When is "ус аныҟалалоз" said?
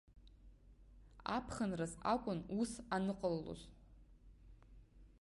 2.59-3.61